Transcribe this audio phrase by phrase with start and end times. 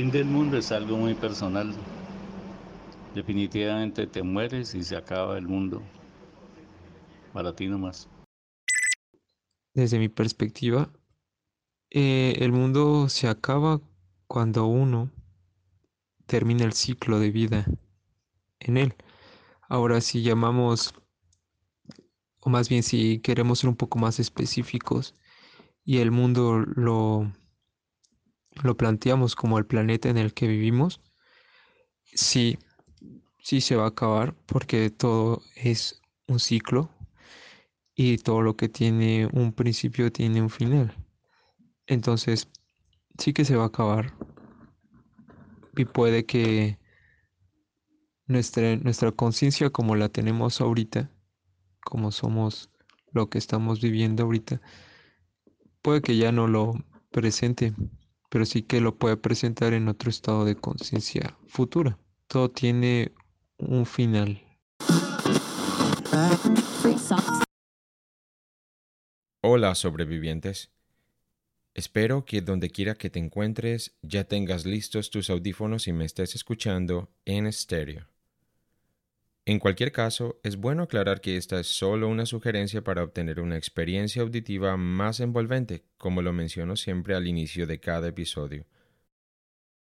[0.00, 1.74] Fin del mundo es algo muy personal.
[3.14, 5.82] Definitivamente te mueres y se acaba el mundo.
[7.34, 8.08] Para ti nomás.
[9.74, 10.90] Desde mi perspectiva,
[11.90, 13.82] eh, el mundo se acaba
[14.26, 15.10] cuando uno
[16.24, 17.66] termina el ciclo de vida
[18.58, 18.94] en él.
[19.68, 20.94] Ahora, si llamamos,
[22.40, 25.14] o más bien si queremos ser un poco más específicos,
[25.84, 27.30] y el mundo lo
[28.62, 31.00] lo planteamos como el planeta en el que vivimos,
[32.04, 32.58] sí,
[33.38, 36.90] sí se va a acabar porque todo es un ciclo
[37.94, 40.94] y todo lo que tiene un principio tiene un final.
[41.86, 42.48] Entonces,
[43.18, 44.14] sí que se va a acabar
[45.76, 46.78] y puede que
[48.26, 51.10] nuestra, nuestra conciencia como la tenemos ahorita,
[51.84, 52.70] como somos
[53.12, 54.60] lo que estamos viviendo ahorita,
[55.82, 56.74] puede que ya no lo
[57.10, 57.74] presente
[58.30, 61.98] pero sí que lo puede presentar en otro estado de conciencia futura.
[62.28, 63.12] Todo tiene
[63.58, 64.40] un final.
[69.42, 70.70] Hola sobrevivientes.
[71.74, 76.34] Espero que donde quiera que te encuentres ya tengas listos tus audífonos y me estés
[76.34, 78.06] escuchando en estéreo.
[79.46, 83.56] En cualquier caso, es bueno aclarar que esta es solo una sugerencia para obtener una
[83.56, 88.66] experiencia auditiva más envolvente, como lo menciono siempre al inicio de cada episodio.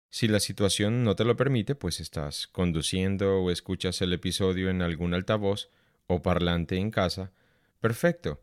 [0.09, 4.83] Si la situación no te lo permite, pues estás conduciendo o escuchas el episodio en
[4.83, 5.71] algún altavoz
[6.07, 7.33] o parlante en casa,
[7.81, 8.43] perfecto.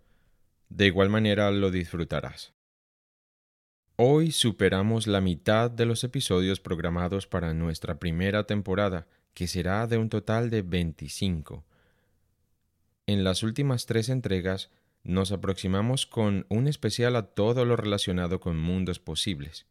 [0.69, 2.53] De igual manera lo disfrutarás.
[3.97, 9.07] Hoy superamos la mitad de los episodios programados para nuestra primera temporada,
[9.37, 11.63] que será de un total de 25.
[13.05, 14.71] En las últimas tres entregas
[15.03, 19.67] nos aproximamos con un especial a todo lo relacionado con mundos posibles.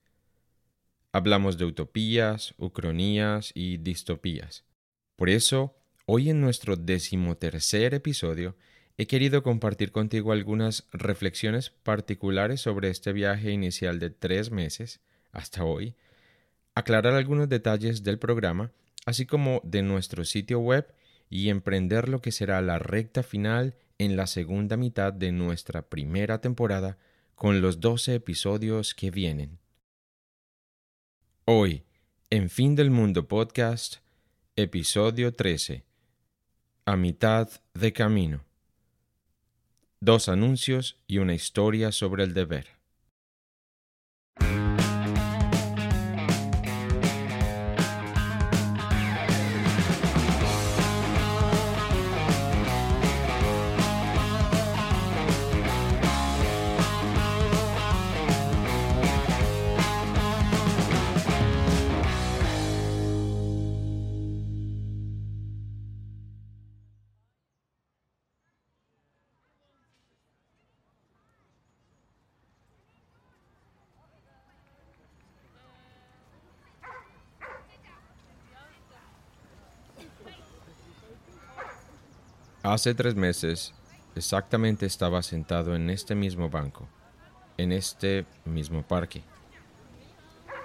[1.10, 4.62] Hablamos de utopías, ucronías y distopías.
[5.16, 5.74] Por eso,
[6.04, 8.54] hoy en nuestro decimotercer episodio,
[8.96, 15.00] he querido compartir contigo algunas reflexiones particulares sobre este viaje inicial de tres meses,
[15.32, 15.96] hasta hoy,
[16.76, 18.70] aclarar algunos detalles del programa
[19.06, 20.92] así como de nuestro sitio web
[21.30, 26.40] y emprender lo que será la recta final en la segunda mitad de nuestra primera
[26.40, 26.98] temporada
[27.34, 29.58] con los 12 episodios que vienen.
[31.44, 31.84] Hoy,
[32.28, 33.96] en Fin del Mundo Podcast,
[34.56, 35.84] episodio 13.
[36.84, 38.44] A mitad de camino.
[40.00, 42.76] Dos anuncios y una historia sobre el deber.
[82.76, 83.72] Hace tres meses,
[84.16, 86.86] exactamente estaba sentado en este mismo banco,
[87.56, 89.22] en este mismo parque.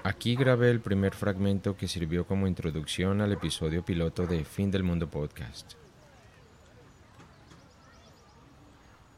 [0.04, 4.84] Aquí grabé el primer fragmento que sirvió como introducción al episodio piloto de Fin del
[4.84, 5.75] Mundo Podcast.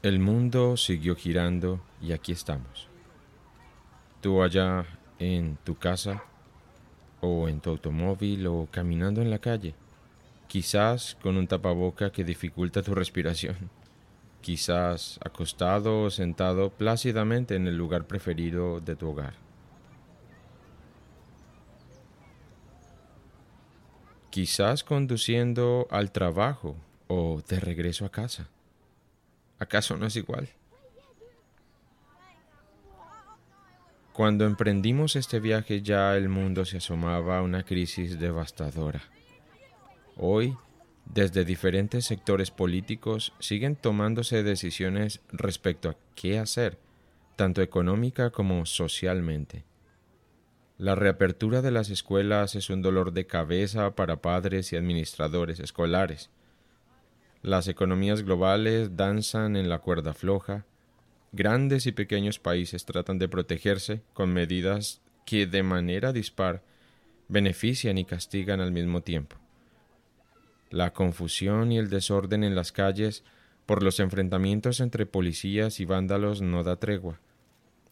[0.04, 2.90] El mundo siguió girando y aquí estamos.
[4.22, 4.86] Tú allá
[5.18, 6.24] en tu casa,
[7.22, 9.74] o en tu automóvil, o caminando en la calle
[10.48, 13.70] quizás con un tapaboca que dificulta tu respiración,
[14.42, 19.34] quizás acostado o sentado plácidamente en el lugar preferido de tu hogar.
[24.30, 26.76] Quizás conduciendo al trabajo
[27.08, 28.50] o de regreso a casa.
[29.60, 30.50] ¿Acaso no es igual?
[34.12, 39.02] Cuando emprendimos este viaje ya el mundo se asomaba a una crisis devastadora.
[40.18, 40.56] Hoy,
[41.06, 46.78] desde diferentes sectores políticos siguen tomándose decisiones respecto a qué hacer,
[47.36, 49.66] tanto económica como socialmente.
[50.78, 56.30] La reapertura de las escuelas es un dolor de cabeza para padres y administradores escolares.
[57.42, 60.66] Las economías globales danzan en la cuerda floja,
[61.36, 66.62] Grandes y pequeños países tratan de protegerse con medidas que de manera dispar
[67.28, 69.43] benefician y castigan al mismo tiempo.
[70.74, 73.24] La confusión y el desorden en las calles
[73.68, 77.20] por los enfrentamientos entre policías y vándalos no da tregua,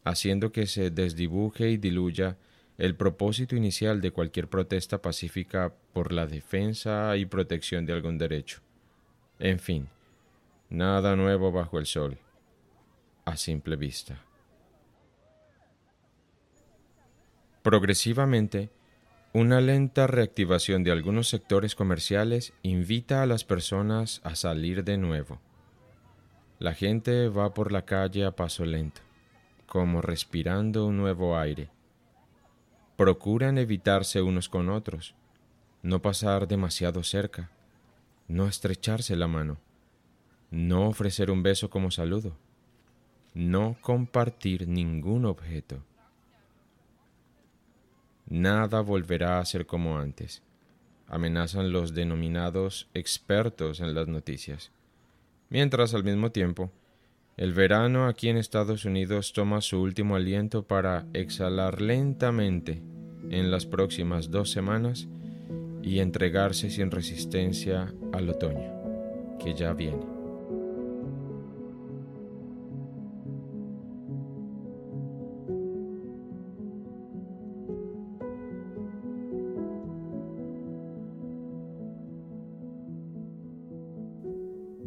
[0.03, 2.37] haciendo que se desdibuje y diluya
[2.79, 8.61] el propósito inicial de cualquier protesta pacífica por la defensa y protección de algún derecho.
[9.37, 9.87] En fin,
[10.71, 12.17] nada nuevo bajo el sol
[13.25, 14.19] a simple vista.
[17.61, 18.71] Progresivamente,
[19.33, 25.39] una lenta reactivación de algunos sectores comerciales invita a las personas a salir de nuevo.
[26.59, 29.01] La gente va por la calle a paso lento,
[29.67, 31.69] como respirando un nuevo aire.
[32.97, 35.15] Procuran evitarse unos con otros,
[35.81, 37.49] no pasar demasiado cerca,
[38.27, 39.57] no estrecharse la mano,
[40.51, 42.35] no ofrecer un beso como saludo
[43.33, 45.83] no compartir ningún objeto.
[48.31, 50.41] Nada volverá a ser como antes,
[51.05, 54.71] amenazan los denominados expertos en las noticias.
[55.49, 56.71] Mientras al mismo tiempo,
[57.35, 62.81] el verano aquí en Estados Unidos toma su último aliento para exhalar lentamente
[63.29, 65.09] en las próximas dos semanas
[65.83, 70.20] y entregarse sin resistencia al otoño, que ya viene.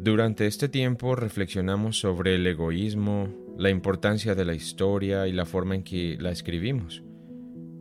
[0.05, 5.73] Durante este tiempo reflexionamos sobre el egoísmo, la importancia de la historia y la forma
[5.73, 7.01] en que la escribimos.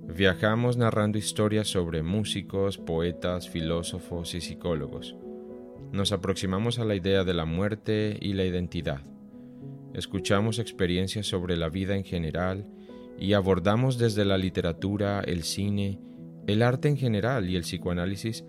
[0.08, 5.18] Viajamos narrando historias sobre músicos, poetas, filósofos y psicólogos.
[5.92, 9.02] Nos aproximamos a la idea de la muerte y la identidad.
[9.92, 12.66] Escuchamos experiencias sobre la vida en general
[13.18, 16.00] y abordamos desde la literatura, el cine,
[16.46, 18.46] el arte en general y el psicoanálisis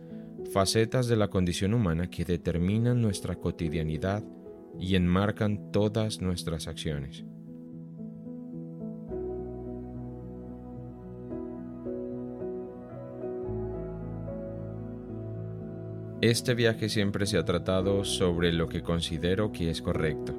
[0.51, 4.23] facetas de la condición humana que determinan nuestra cotidianidad
[4.79, 7.25] y enmarcan todas nuestras acciones.
[16.21, 20.33] Este viaje siempre se ha tratado sobre lo que considero que es correcto,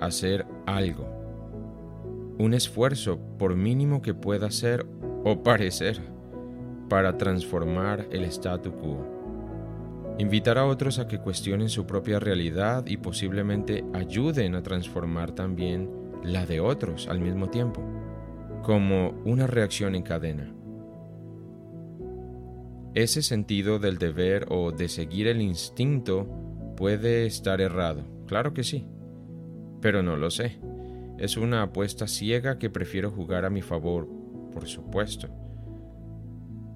[0.00, 1.08] hacer algo,
[2.38, 4.86] un esfuerzo por mínimo que pueda ser
[5.24, 6.13] o parecer
[6.88, 9.14] para transformar el statu quo.
[10.18, 15.90] Invitar a otros a que cuestionen su propia realidad y posiblemente ayuden a transformar también
[16.22, 17.82] la de otros al mismo tiempo,
[18.62, 20.54] como una reacción en cadena.
[22.94, 26.28] Ese sentido del deber o de seguir el instinto
[26.76, 28.86] puede estar errado, claro que sí,
[29.80, 30.58] pero no lo sé.
[31.18, 34.08] Es una apuesta ciega que prefiero jugar a mi favor,
[34.52, 35.28] por supuesto.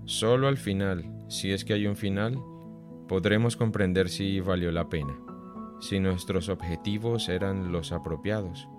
[0.08, 2.42] Solo al final, si es que hay un final,
[3.08, 5.14] podremos comprender si valió la pena,
[5.80, 8.70] si nuestros objetivos eran los apropiados,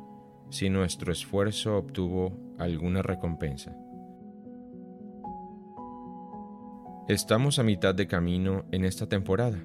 [0.49, 3.77] si nuestro esfuerzo obtuvo alguna recompensa.
[7.07, 9.63] Estamos a mitad de camino en esta temporada.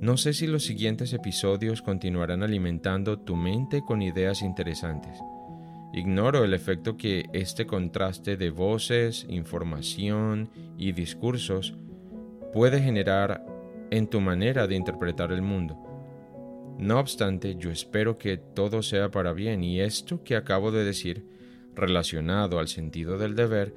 [0.00, 5.20] No sé si los siguientes episodios continuarán alimentando tu mente con ideas interesantes
[5.92, 11.74] Ignoro el efecto que este contraste de voces, información y discursos
[12.52, 13.44] puede generar
[13.90, 15.76] en tu manera de interpretar el mundo.
[16.78, 21.26] No obstante, yo espero que todo sea para bien y esto que acabo de decir,
[21.74, 23.74] relacionado al sentido del deber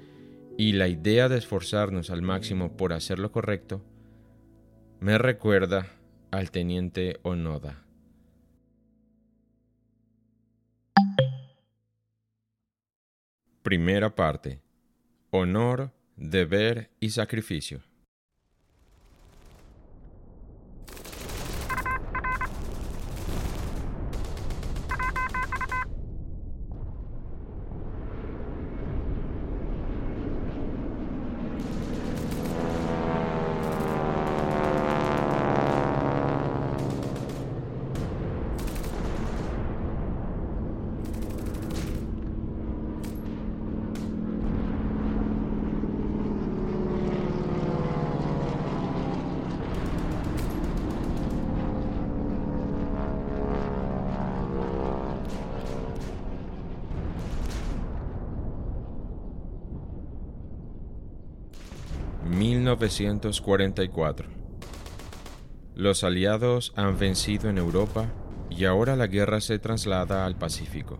[0.57, 3.81] y la idea de esforzarnos al máximo por hacer lo correcto,
[4.99, 5.87] me recuerda
[6.29, 7.83] al teniente Onoda.
[13.63, 14.59] Primera parte.
[15.29, 17.81] Honor, deber y sacrificio.
[62.61, 64.29] 1944.
[65.75, 68.13] Los aliados han vencido en Europa
[68.49, 70.99] y ahora la guerra se traslada al Pacífico.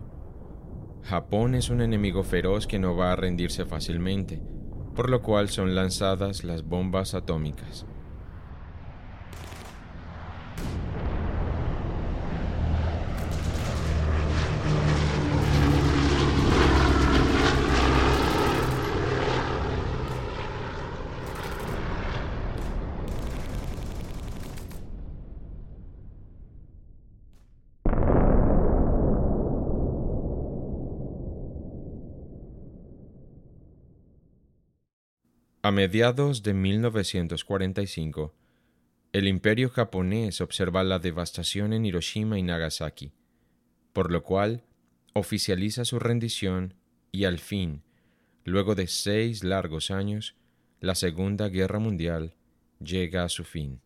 [1.04, 4.42] Japón es un enemigo feroz que no va a rendirse fácilmente,
[4.96, 7.86] por lo cual son lanzadas las bombas atómicas.
[35.64, 38.34] A mediados de 1945,
[39.12, 43.12] el imperio japonés observa la devastación en Hiroshima y Nagasaki,
[43.92, 44.64] por lo cual
[45.12, 46.74] oficializa su rendición
[47.12, 47.82] y al fin,
[48.44, 50.34] luego de seis largos años,
[50.80, 52.34] la Segunda Guerra Mundial
[52.80, 53.81] llega a su fin.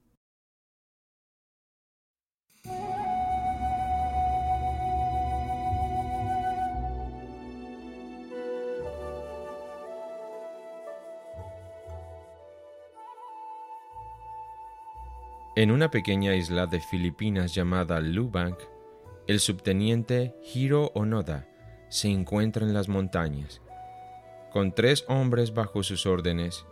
[15.57, 18.59] En una pequeña isla de Filipinas llamada Lubang,
[19.27, 21.49] el subteniente Hiro Onoda
[21.89, 23.63] se encuentra en las montañas.
[24.53, 26.67] Con tres hombres bajo sus órdenes,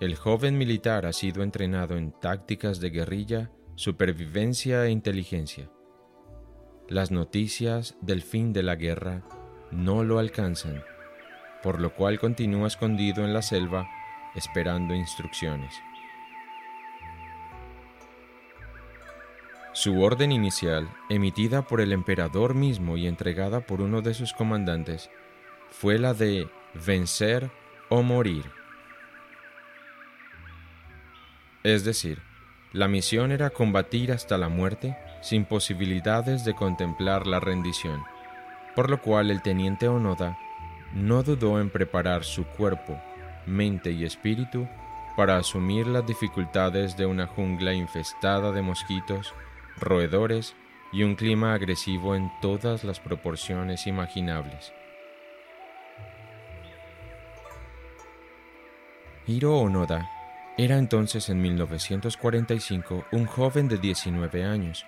[0.00, 5.70] el joven militar ha sido entrenado en tácticas de guerrilla, supervivencia e inteligencia.
[6.88, 9.22] Las noticias del fin de la guerra
[9.70, 10.82] no lo alcanzan,
[11.62, 13.86] por lo cual continúa escondido en la selva
[14.34, 15.74] esperando instrucciones.
[19.72, 25.10] Su orden inicial, emitida por el emperador mismo y entregada por uno de sus comandantes,
[25.70, 27.50] fue la de vencer
[27.88, 28.44] o morir.
[31.62, 32.20] Es decir,
[32.72, 38.02] la misión era combatir hasta la muerte sin posibilidades de contemplar la rendición,
[38.74, 40.36] por lo cual el teniente Onoda
[40.94, 43.00] no dudó en preparar su cuerpo,
[43.46, 44.66] mente y espíritu
[45.16, 49.32] para asumir las dificultades de una jungla infestada de mosquitos
[49.80, 50.54] roedores
[50.92, 54.72] y un clima agresivo en todas las proporciones imaginables.
[59.26, 60.10] Hiro Onoda
[60.58, 64.84] era entonces en 1945 un joven de 19 años.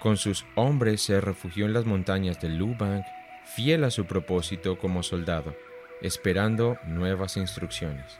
[0.00, 3.04] Con sus hombres se refugió en las montañas de Lubang,
[3.44, 5.54] fiel a su propósito como soldado,
[6.00, 8.18] esperando nuevas instrucciones.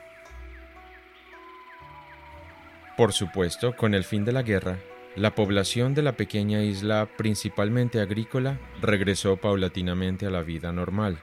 [2.97, 4.79] Por supuesto, con el fin de la guerra,
[5.17, 11.21] la población de la pequeña isla, principalmente agrícola, regresó paulatinamente a la vida normal,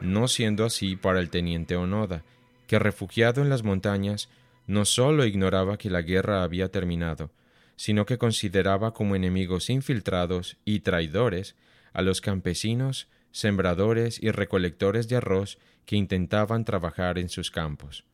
[0.00, 2.24] no siendo así para el teniente Onoda,
[2.66, 4.28] que refugiado en las montañas,
[4.66, 7.30] no sólo ignoraba que la guerra había terminado,
[7.76, 11.54] sino que consideraba como enemigos infiltrados y traidores
[11.92, 18.04] a los campesinos, sembradores y recolectores de arroz que intentaban trabajar en sus campos.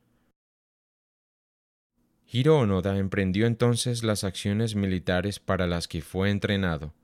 [2.32, 2.64] Hiro
[2.96, 6.94] emprendió entonces las acciones militares para las que fue entrenado,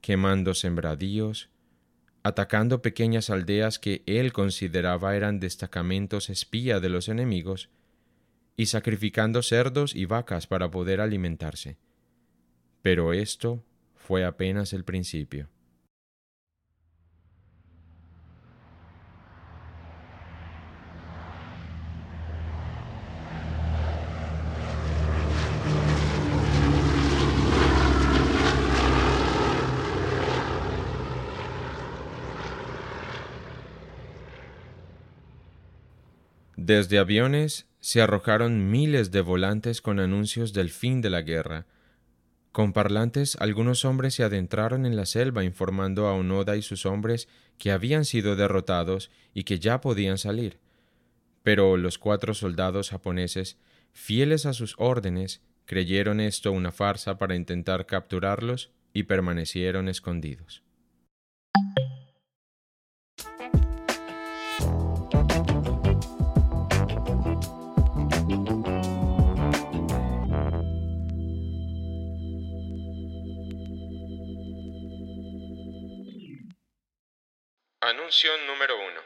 [0.00, 1.48] quemando sembradíos,
[2.24, 7.70] atacando pequeñas aldeas que él consideraba eran destacamentos espía de los enemigos,
[8.56, 11.76] y sacrificando cerdos y vacas para poder alimentarse.
[12.82, 13.64] Pero esto
[13.94, 15.48] fue apenas el principio.
[36.66, 41.66] Desde aviones se arrojaron miles de volantes con anuncios del fin de la guerra.
[42.52, 47.28] Con parlantes algunos hombres se adentraron en la selva informando a Onoda y sus hombres
[47.58, 50.58] que habían sido derrotados y que ya podían salir.
[51.42, 53.58] Pero los cuatro soldados japoneses,
[53.92, 60.62] fieles a sus órdenes, creyeron esto una farsa para intentar capturarlos y permanecieron escondidos.
[77.96, 79.00] Anuncio número 1.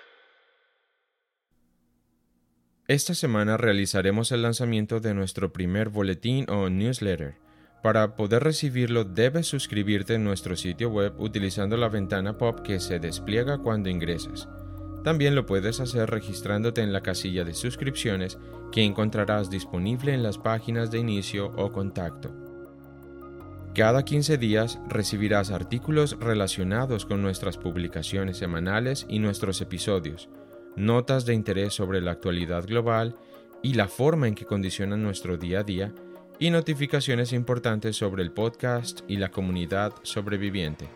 [2.86, 7.34] Esta semana realizaremos el lanzamiento de nuestro primer boletín o newsletter.
[7.82, 12.98] Para poder recibirlo debes suscribirte en nuestro sitio web utilizando la ventana pop que se
[12.98, 14.48] despliega cuando ingresas.
[15.04, 18.38] También lo puedes hacer registrándote en la casilla de suscripciones
[18.72, 22.47] que encontrarás disponible en las páginas de inicio o contacto.
[23.74, 30.28] Cada 15 días recibirás artículos relacionados con nuestras publicaciones semanales y nuestros episodios,
[30.74, 33.14] notas de interés sobre la actualidad global
[33.62, 35.92] y la forma en que condicionan nuestro día a día,
[36.40, 40.88] y notificaciones importantes sobre el podcast y la comunidad sobreviviente.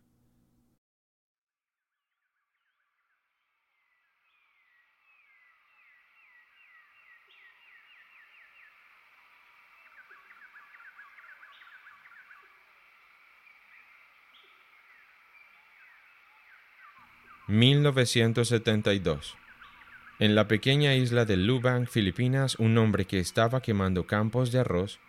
[17.48, 19.36] ...1972...
[20.18, 25.00] En la pequeña isla de Lubang, Filipinas, un hombre que estaba quemando campos de arroz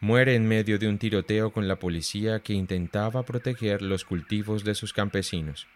[0.00, 4.74] muere en medio de un tiroteo con la policía que intentaba proteger los cultivos de
[4.74, 5.66] sus campesinos.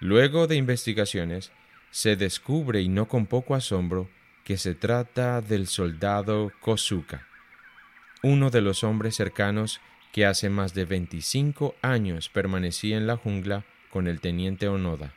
[0.00, 1.52] Luego de investigaciones,
[1.90, 4.10] se descubre, y no con poco asombro,
[4.44, 7.26] que se trata del soldado Kosuka,
[8.22, 9.80] uno de los hombres cercanos
[10.12, 15.14] que hace más de 25 años permanecía en la jungla con el teniente Onoda.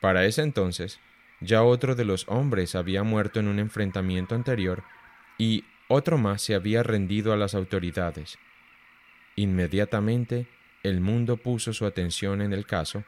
[0.00, 1.00] Para ese entonces,
[1.40, 4.84] ya otro de los hombres había muerto en un enfrentamiento anterior
[5.40, 8.38] y otro más se había rendido a las autoridades.
[9.36, 10.46] Inmediatamente
[10.82, 13.04] el mundo puso su atención en el caso,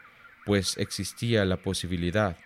[0.47, 2.39] pues existía la posibilidad,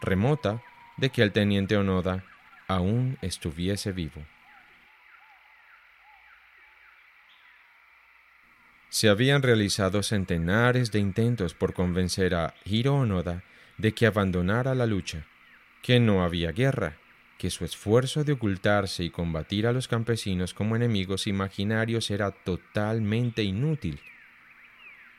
[0.00, 0.60] remota,
[0.96, 2.24] de que el teniente Onoda
[2.66, 4.26] aún estuviese vivo.
[8.88, 13.44] Se habían realizado centenares de intentos por convencer a Hiro Onoda
[13.76, 15.26] de que abandonara la lucha,
[15.80, 16.98] que no había guerra,
[17.38, 23.44] que su esfuerzo de ocultarse y combatir a los campesinos como enemigos imaginarios era totalmente
[23.44, 24.00] inútil.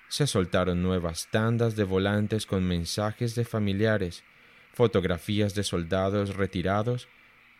[0.09, 4.25] Se soltaron nuevas tandas de volantes con mensajes de familiares,
[4.73, 7.07] fotografías de soldados retirados,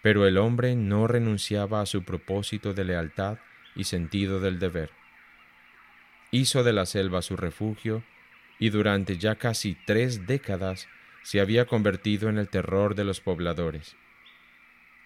[0.02, 3.38] pero el hombre no renunciaba a su propósito de lealtad
[3.76, 4.92] y sentido del deber.
[6.32, 8.04] Hizo de la selva su refugio
[8.60, 10.88] y durante ya casi tres décadas
[11.24, 13.96] se había convertido en el terror de los pobladores.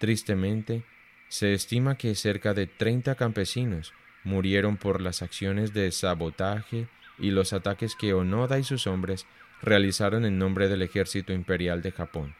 [0.04, 0.84] Tristemente,
[1.28, 6.88] se estima que cerca de 30 campesinos murieron por las acciones de sabotaje
[7.18, 9.26] y los ataques que Onoda y sus hombres
[9.62, 12.36] realizaron en nombre del ejército imperial de Japón,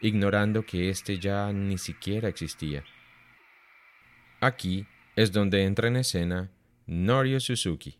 [0.00, 2.84] ignorando que éste ya ni siquiera existía.
[4.38, 6.52] Aquí es donde entra en escena
[6.86, 7.98] Norio Suzuki.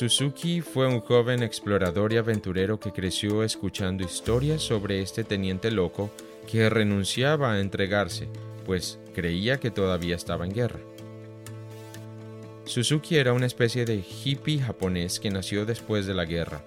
[0.00, 6.10] Suzuki fue un joven explorador y aventurero que creció escuchando historias sobre este teniente loco
[6.50, 8.26] que renunciaba a entregarse,
[8.64, 10.80] pues creía que todavía estaba en guerra.
[12.64, 16.62] Suzuki era una especie de hippie japonés que nació después de la guerra.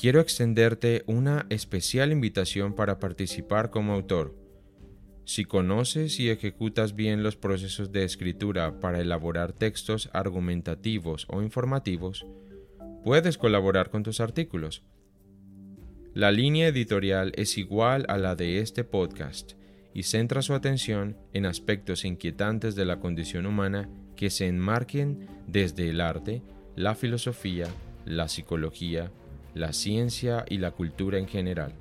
[0.00, 4.34] quiero extenderte una especial invitación para participar como autor.
[5.26, 12.24] Si conoces y ejecutas bien los procesos de escritura para elaborar textos argumentativos o informativos,
[13.04, 14.84] puedes colaborar con tus artículos.
[16.14, 19.52] La línea editorial es igual a la de este podcast
[19.92, 25.90] y centra su atención en aspectos inquietantes de la condición humana que se enmarquen desde
[25.90, 26.42] el arte,
[26.74, 27.68] la filosofía,
[28.06, 29.12] la psicología,
[29.54, 31.72] la ciencia y la cultura en general.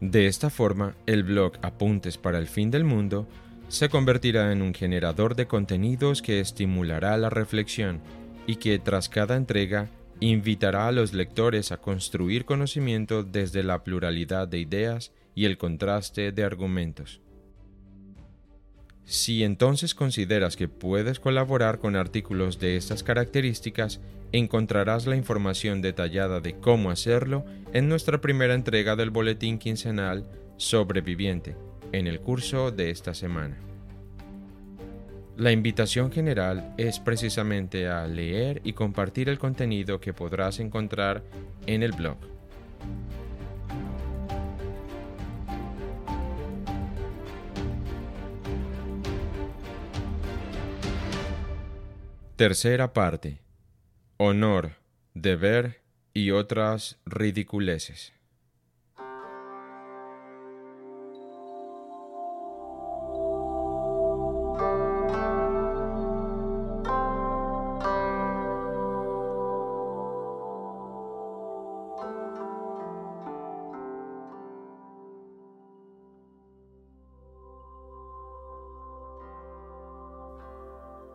[0.00, 3.26] De esta forma, el blog Apuntes para el Fin del Mundo
[3.68, 8.00] se convertirá en un generador de contenidos que estimulará la reflexión
[8.46, 9.88] y que tras cada entrega
[10.20, 16.32] invitará a los lectores a construir conocimiento desde la pluralidad de ideas y el contraste
[16.32, 17.20] de argumentos.
[19.04, 24.00] Si entonces consideras que puedes colaborar con artículos de estas características,
[24.32, 31.56] encontrarás la información detallada de cómo hacerlo en nuestra primera entrega del boletín quincenal Sobreviviente,
[31.92, 33.58] en el curso de esta semana.
[35.36, 41.24] La invitación general es precisamente a leer y compartir el contenido que podrás encontrar
[41.66, 42.16] en el blog.
[52.36, 53.38] Tercera parte.
[54.16, 54.72] Honor,
[55.14, 58.13] deber y otras ridiculeces.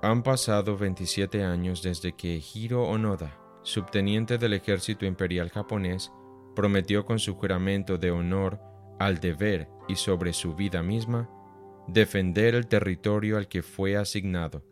[0.09, 6.11] Han pasado 27 años desde que Hiro Onoda, subteniente del ejército imperial japonés,
[6.55, 8.59] prometió con su juramento de honor
[8.97, 11.29] al deber y sobre su vida misma
[11.87, 14.63] defender el territorio al que fue asignado.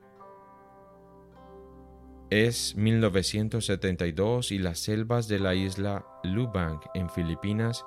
[2.32, 7.86] Es 1972 y las selvas de la isla Lubang en Filipinas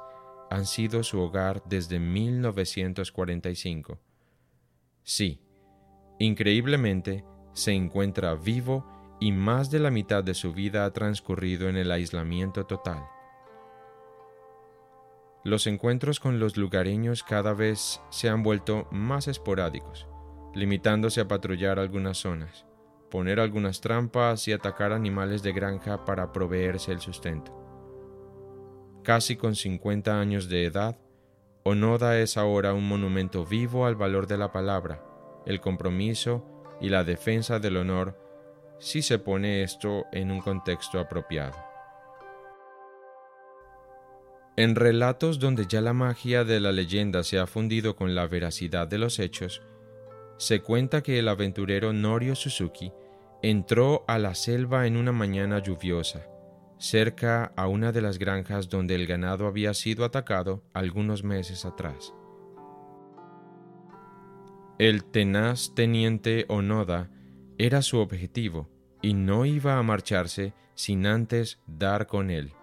[0.52, 3.98] han sido su hogar desde 1945.
[5.02, 5.40] Sí,
[6.20, 8.84] Increíblemente, se encuentra vivo
[9.20, 13.04] y más de la mitad de su vida ha transcurrido en el aislamiento total.
[15.44, 20.06] Los encuentros con los lugareños cada vez se han vuelto más esporádicos,
[20.54, 22.66] limitándose a patrullar algunas zonas,
[23.10, 27.56] poner algunas trampas y atacar animales de granja para proveerse el sustento.
[29.02, 30.98] Casi con 50 años de edad,
[31.62, 35.02] Onoda es ahora un monumento vivo al valor de la palabra,
[35.46, 36.49] el compromiso
[36.80, 38.16] y la defensa del honor
[38.78, 41.56] si se pone esto en un contexto apropiado.
[44.56, 48.88] En relatos donde ya la magia de la leyenda se ha fundido con la veracidad
[48.88, 49.62] de los hechos,
[50.38, 52.92] se cuenta que el aventurero Norio Suzuki
[53.42, 56.26] entró a la selva en una mañana lluviosa,
[56.78, 62.14] cerca a una de las granjas donde el ganado había sido atacado algunos meses atrás.
[64.80, 67.10] El tenaz teniente Onoda
[67.58, 68.70] era su objetivo
[69.02, 72.54] y no iba a marcharse sin antes dar con él.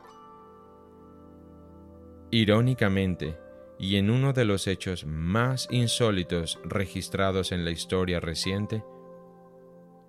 [2.31, 3.37] Irónicamente,
[3.77, 8.83] y en uno de los hechos más insólitos registrados en la historia reciente,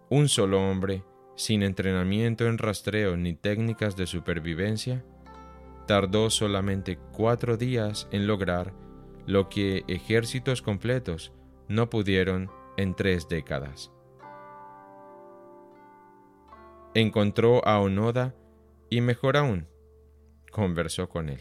[0.09, 1.05] un solo hombre,
[1.37, 5.05] sin entrenamiento en rastreo ni técnicas de supervivencia,
[5.87, 8.73] tardó solamente cuatro días en lograr
[9.27, 11.35] lo que ejércitos completos
[11.69, 13.93] no pudieron en tres décadas.
[16.95, 18.35] Encontró a Onoda
[18.91, 19.69] y mejor aún,
[20.51, 21.41] conversó con él.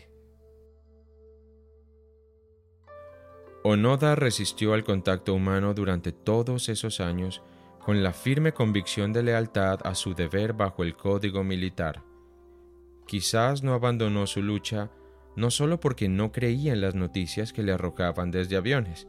[3.64, 7.42] Onoda resistió al contacto humano durante todos esos años
[7.84, 12.04] con la firme convicción de lealtad a su deber bajo el código militar.
[13.06, 14.92] quizás no abandonó su lucha
[15.38, 19.08] no solo porque no creía en las noticias que le arrojaban desde aviones,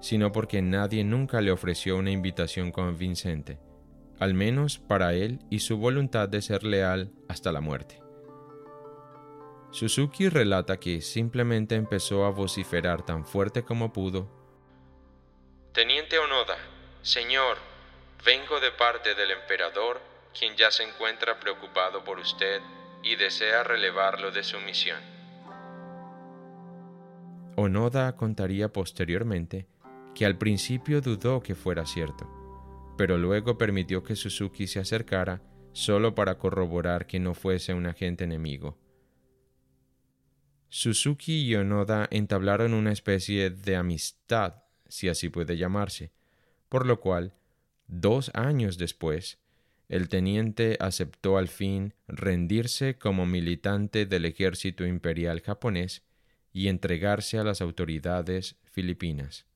[0.00, 3.58] sino porque nadie nunca le ofreció una invitación convincente,
[4.18, 8.00] al menos para él y su voluntad de ser leal hasta la muerte.
[9.70, 14.28] Suzuki relata que simplemente empezó a vociferar tan fuerte como pudo.
[15.72, 16.56] Teniente Onoda,
[17.02, 17.58] señor,
[18.24, 20.00] vengo de parte del emperador,
[20.36, 22.62] quien ya se encuentra preocupado por usted
[23.02, 25.00] y desea relevarlo de su misión.
[27.56, 29.66] Onoda contaría posteriormente
[30.18, 32.28] que al principio dudó que fuera cierto,
[32.98, 35.40] pero luego permitió que Suzuki se acercara
[35.72, 38.76] solo para corroborar que no fuese un agente enemigo.
[40.70, 46.10] Suzuki y Onoda entablaron una especie de amistad, si así puede llamarse,
[46.68, 47.32] por lo cual,
[47.86, 49.38] dos años después,
[49.88, 56.02] el teniente aceptó al fin rendirse como militante del ejército imperial japonés
[56.52, 59.47] y entregarse a las autoridades filipinas.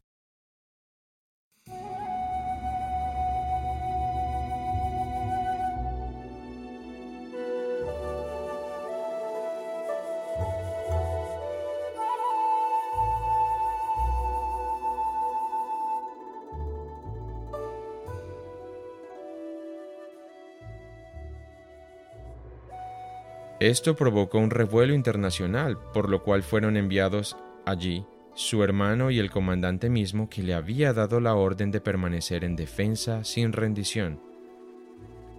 [23.63, 29.31] Esto provocó un revuelo internacional, por lo cual fueron enviados allí su hermano y el
[29.31, 34.19] comandante mismo que le había dado la orden de permanecer en defensa sin rendición.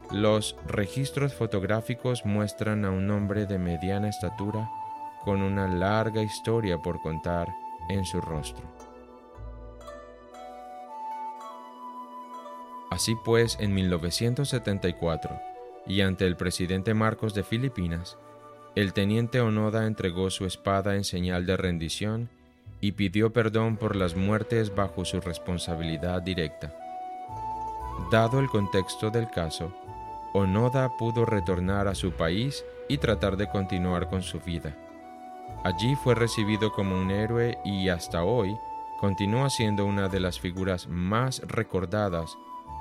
[0.10, 4.70] Los registros fotográficos muestran a un hombre de mediana estatura
[5.26, 7.50] con una larga historia por contar
[7.90, 8.64] en su rostro.
[12.90, 15.53] Así pues, en 1974,
[15.86, 18.18] y ante el presidente Marcos de Filipinas,
[18.76, 22.30] el teniente Onoda entregó su espada en señal de rendición
[22.82, 26.76] y pidió perdón por las muertes bajo su responsabilidad directa.
[28.12, 29.74] Dado el contexto del caso,
[30.34, 34.76] Onoda pudo retornar a su país y tratar de continuar con su vida.
[35.64, 38.58] Allí fue recibido como un héroe y hasta hoy
[39.00, 42.36] continúa siendo una de las figuras más recordadas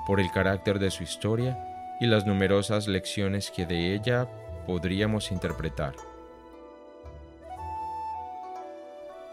[0.07, 4.27] por el carácter de su historia y las numerosas lecciones que de ella
[4.65, 5.93] podríamos interpretar.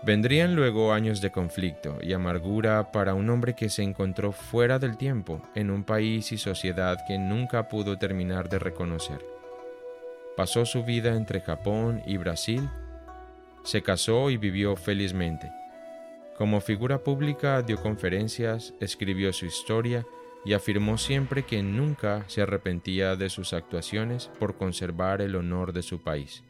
[0.02, 4.96] Vendrían luego años de conflicto y amargura para un hombre que se encontró fuera del
[4.96, 9.22] tiempo en un país y sociedad que nunca pudo terminar de reconocer.
[10.38, 12.66] Pasó su vida entre Japón y Brasil,
[13.62, 15.52] se casó y vivió felizmente.
[16.38, 20.06] Como figura pública dio conferencias, escribió su historia
[20.44, 25.82] y afirmó siempre que nunca se arrepentía de sus actuaciones por conservar el honor de
[25.82, 26.42] su país,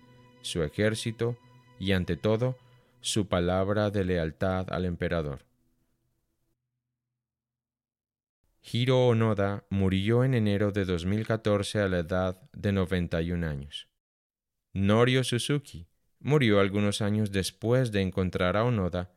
[0.43, 1.37] su ejército
[1.79, 2.57] y ante todo
[3.01, 5.45] su palabra de lealtad al emperador.
[8.63, 13.89] Hiro Onoda murió en enero de 2014 a la edad de 91 años.
[14.73, 15.89] Norio Suzuki
[16.21, 19.11] murió algunos años después de encontrar a Onoda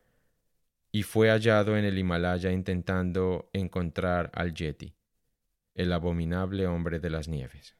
[0.95, 4.95] y fue hallado en el Himalaya intentando encontrar al Yeti,
[5.73, 7.75] el abominable hombre de las nieves.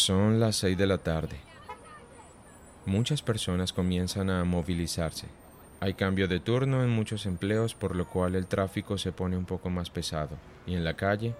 [0.00, 1.36] Son las seis de la tarde.
[2.86, 5.26] Muchas personas comienzan a movilizarse.
[5.78, 9.44] Hay cambio de turno en muchos empleos por lo cual el tráfico se pone un
[9.44, 11.34] poco más pesado y en la calle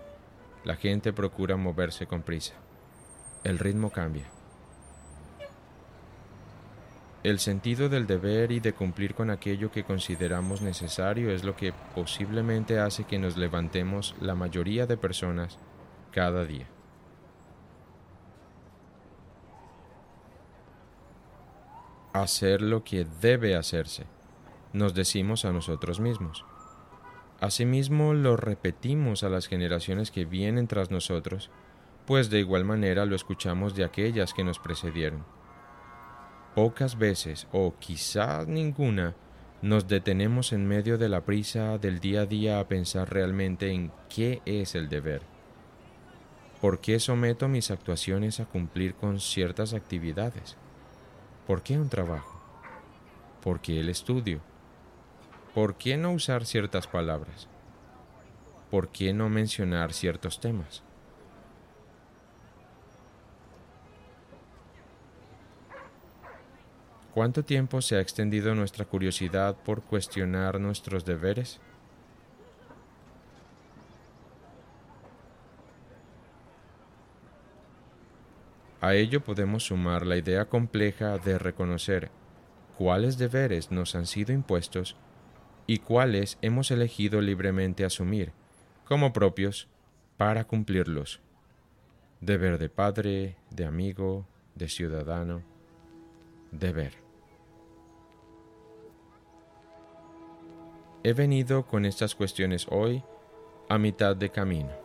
[0.62, 2.52] la gente procura moverse con prisa.
[3.44, 4.26] El ritmo cambia.
[7.22, 11.72] El sentido del deber y de cumplir con aquello que consideramos necesario es lo que
[11.94, 15.58] posiblemente hace que nos levantemos la mayoría de personas
[16.12, 16.66] cada día.
[22.12, 24.04] Hacer lo que debe hacerse,
[24.72, 26.44] nos decimos a nosotros mismos.
[27.40, 31.50] Asimismo lo repetimos a las generaciones que vienen tras nosotros,
[32.06, 35.24] pues de igual manera lo escuchamos de aquellas que nos precedieron.
[36.54, 39.14] Pocas veces, o quizás ninguna,
[39.62, 43.92] nos detenemos en medio de la prisa del día a día a pensar realmente en
[44.08, 45.22] qué es el deber.
[46.60, 50.56] ¿Por qué someto mis actuaciones a cumplir con ciertas actividades?
[51.50, 52.40] ¿Por qué un trabajo?
[53.42, 54.40] ¿Por qué el estudio?
[55.52, 57.48] ¿Por qué no usar ciertas palabras?
[58.70, 60.84] ¿Por qué no mencionar ciertos temas?
[67.14, 71.60] ¿Cuánto tiempo se ha extendido nuestra curiosidad por cuestionar nuestros deberes?
[78.80, 82.10] A ello podemos sumar la idea compleja de reconocer
[82.78, 84.96] cuáles deberes nos han sido impuestos
[85.66, 88.32] y cuáles hemos elegido libremente asumir
[88.86, 89.68] como propios
[90.16, 91.20] para cumplirlos.
[92.20, 95.42] Deber de padre, de amigo, de ciudadano,
[96.50, 96.94] deber.
[101.02, 103.02] He venido con estas cuestiones hoy
[103.68, 104.79] a mitad de camino.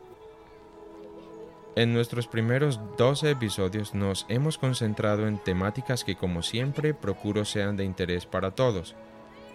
[1.75, 7.75] En nuestros primeros 12 episodios nos hemos concentrado en temáticas que como siempre procuro sean
[7.75, 8.95] de interés para todos,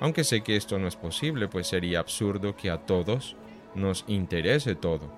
[0.00, 3.36] aunque sé que esto no es posible, pues sería absurdo que a todos
[3.74, 5.10] nos interese todo.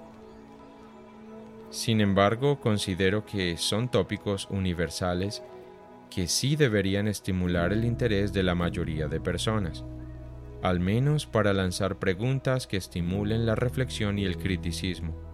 [1.70, 5.42] Sin embargo, considero que son tópicos universales
[6.08, 9.84] que sí deberían estimular el interés de la mayoría de personas,
[10.62, 15.31] al menos para lanzar preguntas que estimulen la reflexión y el criticismo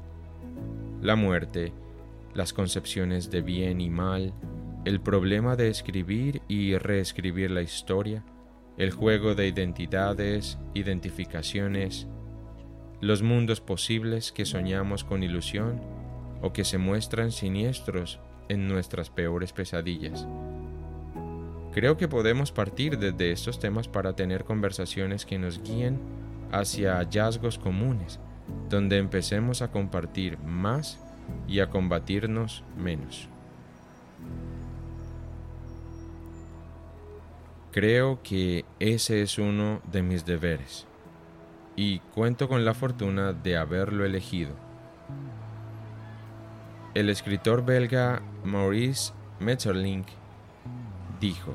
[1.03, 1.73] la muerte,
[2.35, 4.33] las concepciones de bien y mal,
[4.85, 8.25] el problema de escribir y reescribir la historia,
[8.77, 12.07] el juego de identidades, identificaciones,
[13.01, 15.81] los mundos posibles que soñamos con ilusión
[16.43, 20.27] o que se muestran siniestros en nuestras peores pesadillas.
[21.73, 26.01] Creo que podemos partir desde estos temas para tener conversaciones que nos guíen
[26.51, 28.19] hacia hallazgos comunes
[28.69, 30.99] donde empecemos a compartir más
[31.47, 33.29] y a combatirnos menos.
[37.71, 40.87] Creo que ese es uno de mis deberes
[41.77, 44.51] y cuento con la fortuna de haberlo elegido.
[46.95, 50.09] El escritor belga Maurice Metterlink
[51.21, 51.55] dijo,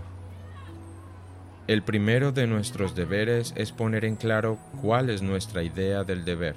[1.68, 6.56] El primero de nuestros deberes es poner en claro cuál es nuestra idea del deber.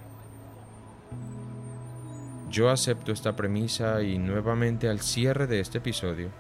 [2.57, 6.31] Yo acepto esta premisa y nuevamente al cierre de este episodio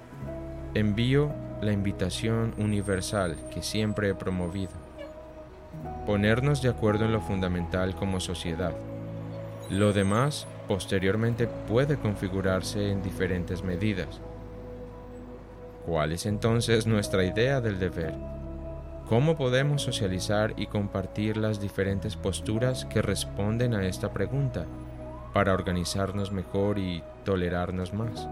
[0.73, 4.73] envío la invitación universal que siempre he promovido.
[6.07, 8.75] Ponernos de acuerdo en lo fundamental como sociedad.
[9.69, 14.23] Lo demás posteriormente puede configurarse en diferentes medidas.
[15.85, 18.15] ¿Cuál es entonces nuestra idea del deber?
[19.07, 24.65] ¿Cómo podemos socializar y compartir las diferentes posturas que responden a esta pregunta?
[25.37, 28.27] Para organizarnos mejor y tolerarnos más.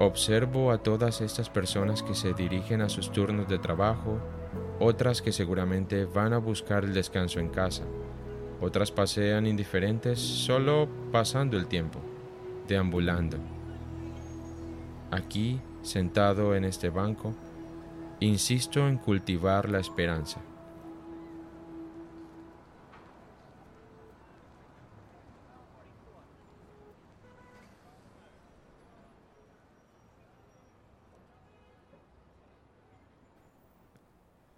[0.00, 4.18] Observo a todas estas personas que se dirigen a sus turnos de trabajo,
[4.80, 7.84] otras que seguramente van a buscar el descanso en casa,
[8.60, 12.00] otras pasean indiferentes solo pasando el tiempo,
[12.66, 13.36] deambulando.
[15.12, 17.36] Aquí, sentado en este banco,
[18.18, 20.40] insisto en cultivar la esperanza.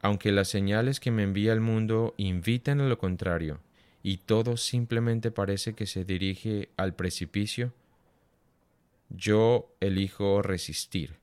[0.02, 3.60] Aunque las señales que me envía el mundo invitan a lo contrario,
[4.02, 7.72] y todo simplemente parece que se dirige al precipicio,
[9.10, 11.18] yo elijo resistir.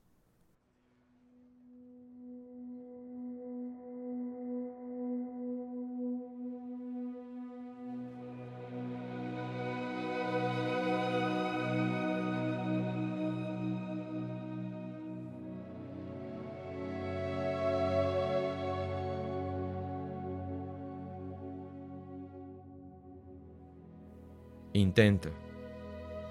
[24.98, 25.30] Intento,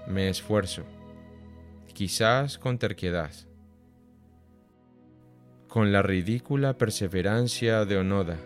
[0.06, 0.82] me esfuerzo,
[1.94, 3.30] quizás con terquedad,
[5.68, 8.36] con la ridícula perseverancia de Onoda,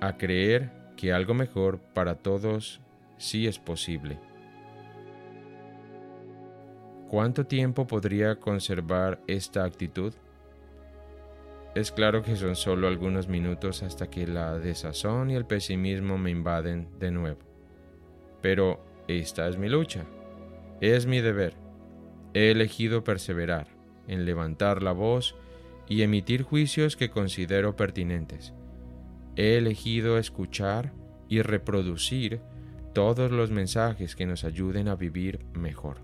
[0.00, 2.80] a creer que algo mejor para todos
[3.18, 4.18] sí es posible.
[7.10, 10.14] ¿Cuánto tiempo podría conservar esta actitud?
[11.74, 16.30] Es claro que son solo algunos minutos hasta que la desazón y el pesimismo me
[16.30, 17.40] invaden de nuevo.
[18.40, 20.04] Pero esta es mi lucha.
[20.80, 21.54] Es mi deber.
[22.34, 23.66] He elegido perseverar
[24.06, 25.34] en levantar la voz
[25.88, 28.52] y emitir juicios que considero pertinentes.
[29.34, 30.92] He elegido escuchar
[31.28, 32.40] y reproducir
[32.92, 35.98] todos los mensajes que nos ayuden a vivir mejor.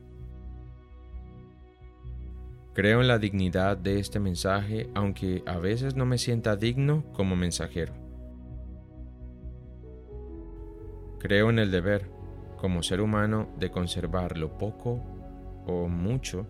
[2.73, 7.37] Creo en la dignidad de este mensaje, aunque a veces no me sienta digno como
[7.37, 7.93] mensajero.
[11.21, 12.11] Creo en el deber,
[12.65, 14.99] como ser humano, de conservar lo poco
[15.67, 16.47] o mucho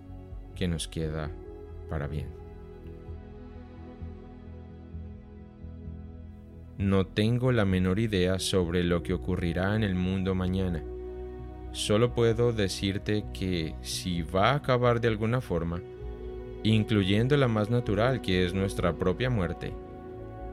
[0.54, 1.28] que nos queda
[1.90, 2.28] para bien.
[6.78, 10.84] No tengo la menor idea sobre lo que ocurrirá en el mundo mañana.
[11.72, 15.82] Solo puedo decirte que si va a acabar de alguna forma,
[16.62, 19.72] incluyendo la más natural que es nuestra propia muerte,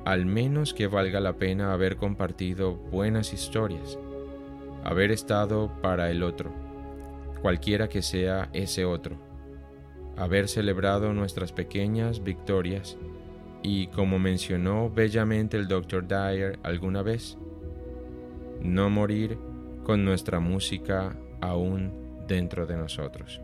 [0.05, 3.99] al menos que valga la pena haber compartido buenas historias,
[4.84, 6.51] haber estado para el otro,
[7.41, 9.17] cualquiera que sea ese otro,
[10.17, 12.97] haber celebrado nuestras pequeñas victorias
[13.63, 16.07] y, como mencionó bellamente el Dr.
[16.07, 17.38] Dyer alguna vez,
[18.61, 19.38] no morir
[19.84, 21.91] con nuestra música aún
[22.27, 23.41] dentro de nosotros.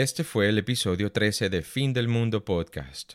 [0.00, 3.14] Este fue el episodio 13 de Fin del Mundo Podcast.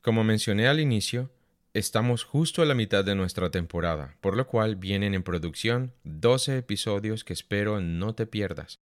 [0.00, 1.30] Como mencioné al inicio,
[1.74, 6.56] estamos justo a la mitad de nuestra temporada, por lo cual vienen en producción 12
[6.56, 8.80] episodios que espero no te pierdas.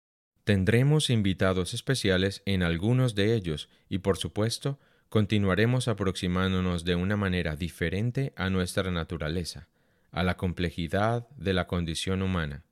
[0.43, 7.55] Tendremos invitados especiales en algunos de ellos y por supuesto continuaremos aproximándonos de una manera
[7.55, 9.68] diferente a nuestra naturaleza,
[10.11, 12.64] a la complejidad de la condición humana.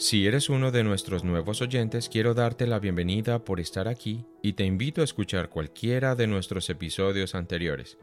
[0.00, 4.52] Si eres uno de nuestros nuevos oyentes, quiero darte la bienvenida por estar aquí y
[4.52, 7.98] te invito a escuchar cualquiera de nuestros episodios anteriores.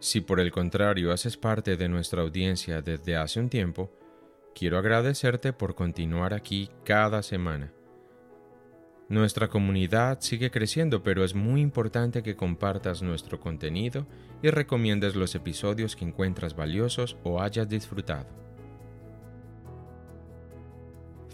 [0.00, 3.92] Si por el contrario haces parte de nuestra audiencia desde hace un tiempo,
[4.52, 7.72] quiero agradecerte por continuar aquí cada semana.
[9.08, 14.08] Nuestra comunidad sigue creciendo, pero es muy importante que compartas nuestro contenido
[14.42, 18.45] y recomiendes los episodios que encuentras valiosos o hayas disfrutado.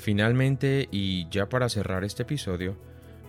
[0.03, 2.76] Finalmente, y ya para cerrar este episodio,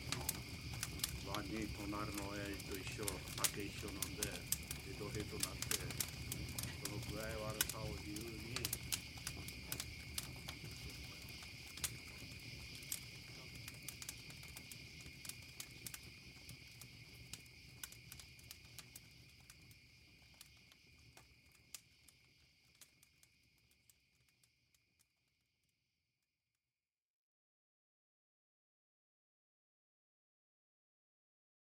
[1.48, 3.06] に隣の親父と一緒
[3.40, 5.80] 酒一緒飲んでヘトヘトなって
[6.84, 8.49] その具合悪さを理由に